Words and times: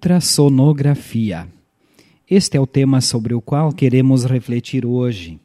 ultrassonografia. 0.00 1.46
Este 2.28 2.56
é 2.56 2.60
o 2.60 2.66
tema 2.66 3.02
sobre 3.02 3.34
o 3.34 3.40
qual 3.42 3.70
queremos 3.70 4.24
refletir 4.24 4.86
hoje. 4.86 5.38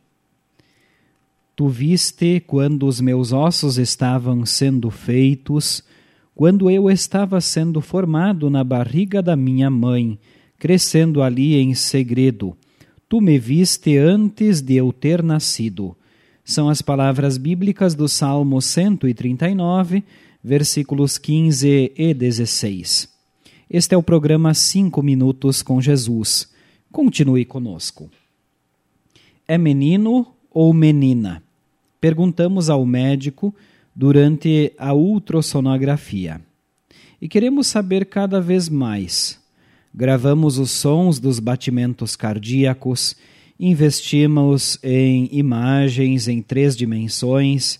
Tu 1.57 1.67
viste 1.67 2.39
quando 2.39 2.87
os 2.87 3.01
meus 3.01 3.33
ossos 3.33 3.77
estavam 3.77 4.45
sendo 4.45 4.89
feitos, 4.89 5.83
quando 6.33 6.71
eu 6.71 6.89
estava 6.89 7.41
sendo 7.41 7.81
formado 7.81 8.49
na 8.49 8.63
barriga 8.63 9.21
da 9.21 9.35
minha 9.35 9.69
mãe, 9.69 10.17
crescendo 10.57 11.21
ali 11.21 11.55
em 11.55 11.73
segredo. 11.73 12.55
Tu 13.09 13.19
me 13.19 13.37
viste 13.37 13.97
antes 13.97 14.61
de 14.61 14.75
eu 14.75 14.93
ter 14.93 15.21
nascido. 15.21 15.93
São 16.45 16.69
as 16.69 16.81
palavras 16.81 17.37
bíblicas 17.37 17.93
do 17.93 18.07
Salmo 18.07 18.61
139, 18.61 20.01
versículos 20.41 21.17
15 21.17 21.91
e 21.97 22.13
16. 22.13 23.14
Este 23.69 23.95
é 23.95 23.97
o 23.97 24.03
programa 24.03 24.53
5 24.53 25.01
Minutos 25.01 25.63
com 25.63 25.81
Jesus. 25.81 26.51
Continue 26.91 27.45
conosco. 27.45 28.11
É 29.47 29.57
menino 29.57 30.27
ou 30.51 30.71
menina? 30.71 31.41
Perguntamos 31.99 32.69
ao 32.69 32.85
médico 32.85 33.55
durante 33.95 34.71
a 34.77 34.93
ultrassonografia. 34.93 36.39
E 37.19 37.27
queremos 37.27 37.65
saber 37.65 38.05
cada 38.05 38.39
vez 38.39 38.69
mais. 38.69 39.39
Gravamos 39.93 40.59
os 40.59 40.69
sons 40.69 41.19
dos 41.19 41.39
batimentos 41.39 42.15
cardíacos, 42.15 43.15
investimos 43.59 44.77
em 44.83 45.27
imagens 45.31 46.27
em 46.27 46.39
três 46.39 46.77
dimensões 46.77 47.79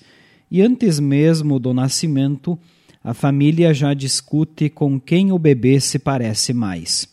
e 0.49 0.64
antes 0.64 0.99
mesmo 0.99 1.59
do 1.59 1.73
nascimento, 1.75 2.58
a 3.06 3.14
família 3.14 3.72
já 3.72 3.94
discute 3.94 4.67
com 4.67 5.00
quem 5.00 5.31
o 5.31 5.38
bebê 5.38 5.80
se 5.80 6.00
parece 6.00 6.56
mais. 6.56 7.08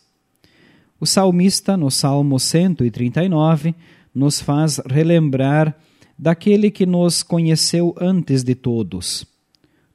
O 0.99 1.05
salmista, 1.05 1.77
no 1.77 1.91
Salmo 1.91 2.39
139, 2.39 3.75
nos 4.11 4.41
faz 4.41 4.81
relembrar 4.89 5.77
daquele 6.17 6.71
que 6.71 6.87
nos 6.87 7.21
conheceu 7.21 7.93
antes 8.01 8.43
de 8.43 8.55
todos. 8.55 9.23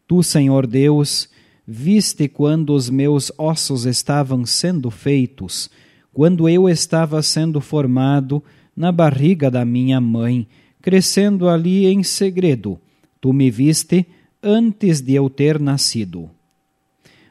Tu, 0.07 0.23
Senhor 0.23 0.69
Deus, 0.69 1.29
viste 1.67 2.29
quando 2.29 2.75
os 2.75 2.89
meus 2.89 3.33
ossos 3.37 3.85
estavam 3.85 4.47
sendo 4.47 4.93
feitos, 4.93 5.69
quando 6.13 6.49
eu 6.49 6.69
estava 6.69 7.21
sendo 7.23 7.61
formado 7.61 8.41
na 8.77 8.93
barriga 8.93 9.51
da 9.51 9.65
minha 9.65 10.01
mãe, 10.01 10.47
crescendo 10.81 11.49
ali 11.49 11.87
em 11.87 12.05
segredo. 12.05 12.79
Tu 13.21 13.33
me 13.33 13.51
viste 13.51 14.07
antes 14.43 15.01
de 15.01 15.15
eu 15.15 15.29
ter 15.29 15.59
nascido. 15.59 16.31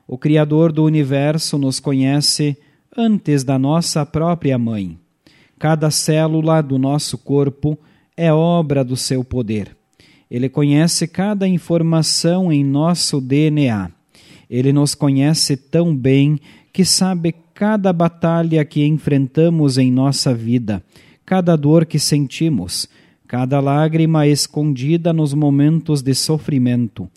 O 0.07 0.17
Criador 0.17 0.71
do 0.71 0.83
universo 0.83 1.57
nos 1.57 1.79
conhece 1.79 2.57
antes 2.95 3.43
da 3.43 3.59
nossa 3.59 4.05
própria 4.05 4.57
mãe. 4.57 4.97
Cada 5.59 5.91
célula 5.91 6.61
do 6.61 6.77
nosso 6.77 7.17
corpo 7.17 7.77
é 8.15 8.31
obra 8.31 8.83
do 8.83 8.95
seu 8.95 9.23
poder. 9.23 9.75
Ele 10.29 10.49
conhece 10.49 11.07
cada 11.07 11.47
informação 11.47 12.51
em 12.51 12.63
nosso 12.63 13.21
DNA. 13.21 13.91
Ele 14.49 14.71
nos 14.73 14.93
conhece 14.93 15.55
tão 15.55 15.95
bem 15.95 16.39
que 16.71 16.85
sabe 16.85 17.33
cada 17.53 17.91
batalha 17.91 18.63
que 18.63 18.85
enfrentamos 18.85 19.77
em 19.77 19.91
nossa 19.91 20.33
vida, 20.33 20.83
cada 21.25 21.55
dor 21.55 21.85
que 21.85 21.97
sentimos, 21.97 22.87
cada 23.27 23.59
lágrima 23.59 24.25
escondida 24.25 25.11
nos 25.11 25.33
momentos 25.33 26.01
de 26.01 26.15
sofrimento. 26.15 27.09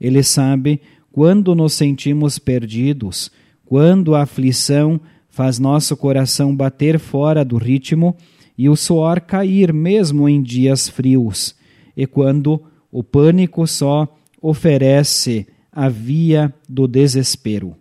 Ele 0.00 0.22
sabe 0.22 0.80
quando 1.12 1.54
nos 1.54 1.74
sentimos 1.74 2.38
perdidos, 2.38 3.30
quando 3.66 4.14
a 4.14 4.22
aflição 4.22 5.00
faz 5.28 5.58
nosso 5.58 5.96
coração 5.96 6.56
bater 6.56 6.98
fora 6.98 7.44
do 7.44 7.58
ritmo 7.58 8.16
e 8.56 8.68
o 8.68 8.74
suor 8.74 9.20
cair 9.20 9.72
mesmo 9.72 10.28
em 10.28 10.42
dias 10.42 10.88
frios, 10.88 11.54
e 11.96 12.06
quando 12.06 12.62
o 12.90 13.04
pânico 13.04 13.66
só 13.66 14.08
oferece 14.40 15.46
a 15.70 15.88
via 15.88 16.52
do 16.68 16.88
desespero. 16.88 17.76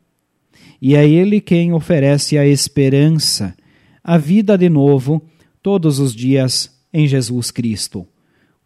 E 0.82 0.94
é 0.94 1.08
Ele 1.08 1.40
quem 1.40 1.74
oferece 1.74 2.38
a 2.38 2.46
esperança, 2.46 3.56
a 4.04 4.18
vida 4.18 4.58
de 4.58 4.70
novo, 4.70 5.22
todos 5.64 6.00
os 6.00 6.14
dias 6.14 6.77
em 6.94 7.08
Jesus 7.08 7.52
Cristo. 7.52 8.08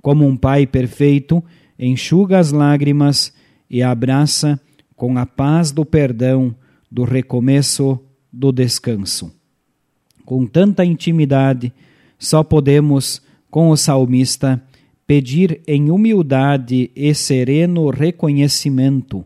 Como 0.02 0.26
um 0.26 0.36
Pai 0.36 0.66
perfeito, 0.66 1.44
enxuga 1.78 2.40
as 2.40 2.52
lágrimas 2.52 3.34
e 3.70 3.82
abraça 3.82 4.59
com 4.96 5.18
a 5.18 5.26
paz 5.26 5.72
do 5.72 5.86
perdão, 5.86 6.56
do 6.90 7.04
recomeço, 7.04 8.00
do 8.32 8.52
descanso. 8.52 9.34
Com 10.26 10.46
tanta 10.46 10.86
intimidade, 10.86 11.74
só 12.20 12.44
podemos, 12.44 13.22
com 13.50 13.70
o 13.70 13.78
salmista, 13.78 14.62
pedir 15.08 15.62
em 15.68 15.90
humildade 15.90 16.92
e 16.96 17.14
sereno 17.14 17.90
reconhecimento: 17.90 19.26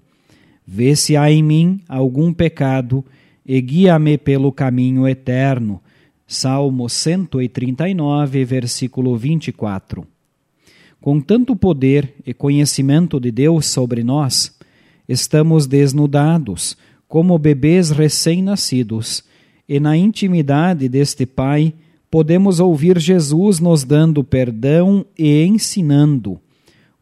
Vê 0.65 0.95
se 0.95 1.15
há 1.15 1.29
em 1.29 1.43
mim 1.43 1.81
algum 1.87 2.33
pecado 2.33 3.05
e 3.45 3.59
guia-me 3.61 4.17
pelo 4.17 4.51
caminho 4.51 5.07
eterno 5.07 5.81
Salmo 6.27 6.89
139, 6.89 8.43
versículo 8.45 9.15
24. 9.15 10.05
Com 10.99 11.21
tanto 11.21 11.55
poder 11.55 12.15
e 12.25 12.33
conhecimento 12.33 13.19
de 13.19 13.29
Deus 13.29 13.67
sobre 13.67 14.03
nós, 14.03 14.57
estamos 15.07 15.67
desnudados, 15.67 16.75
como 17.07 17.37
bebês 17.37 17.91
recém-nascidos, 17.91 19.23
e 19.69 19.79
na 19.79 19.95
intimidade 19.95 20.89
deste 20.89 21.27
Pai 21.27 21.73
podemos 22.09 22.59
ouvir 22.59 22.97
Jesus 22.97 23.59
nos 23.59 23.83
dando 23.83 24.23
perdão 24.23 25.05
e 25.17 25.43
ensinando. 25.43 26.39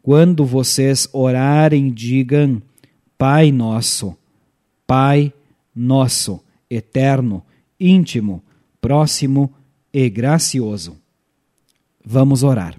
Quando 0.02 0.46
vocês 0.46 1.08
orarem, 1.14 1.90
digam: 1.90 2.62
Pai 3.18 3.54
nosso, 3.54 4.18
Pai 4.86 5.32
nosso, 5.74 6.42
eterno, 6.70 7.42
íntimo, 7.80 8.44
próximo 8.84 9.50
e 9.94 10.10
gracioso. 10.10 10.98
Vamos 12.06 12.44
orar. 12.44 12.76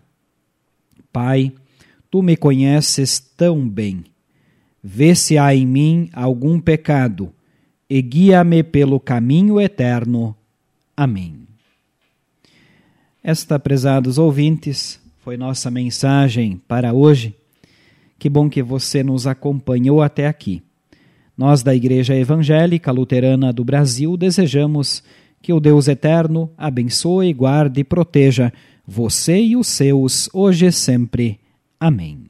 Pai, 1.11 1.51
tu 2.11 2.23
me 2.23 2.37
conheces 2.37 3.19
tão 3.19 3.67
bem. 3.67 4.05
Vê 4.83 5.15
se 5.15 5.39
há 5.39 5.55
em 5.55 5.67
mim 5.67 6.11
algum 6.13 6.61
pecado 6.61 7.33
e 7.89 8.03
guia-me 8.03 8.63
pelo 8.63 9.01
caminho 9.01 9.59
eterno. 9.59 10.37
Amém. 10.95 11.47
Esta, 13.23 13.59
prezados 13.59 14.19
ouvintes, 14.19 15.01
foi 15.21 15.39
nossa 15.39 15.71
mensagem 15.71 16.61
para 16.69 16.93
hoje. 16.93 17.35
Que 18.19 18.29
bom 18.29 18.51
que 18.51 18.63
você 18.63 19.03
nos 19.03 19.27
acompanhou 19.27 20.03
até 20.03 20.27
aqui. 20.27 20.63
Nós, 21.35 21.63
da 21.63 21.75
Igreja 21.75 22.15
Evangélica 22.15 22.93
Luterana 22.93 23.55
do 23.55 23.65
Brasil, 23.65 24.19
desejamos 24.19 25.03
que 25.45 25.53
o 25.53 25.61
Deus 25.61 25.89
eterno 25.89 26.51
abençoe, 26.57 27.31
guarde 27.35 27.83
e 27.83 27.85
proteja 27.85 28.51
você 28.87 29.39
e 29.39 29.55
os 29.55 29.67
seus, 29.67 30.27
hoje 30.33 30.65
e 30.65 30.73
sempre. 30.73 31.39
Amém. 31.79 32.25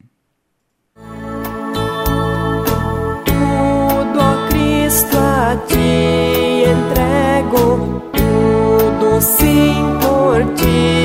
Tudo 3.25 4.21
a 4.21 4.49
Cristo 4.49 5.17
a 5.17 5.57
ti 5.69 6.65
entrego, 6.67 8.03
tudo 8.13 9.21
sim 9.21 9.75
por 10.03 10.45
ti 10.57 11.04